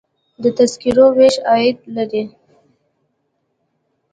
[0.41, 2.23] د تذکرو ویش عاید لري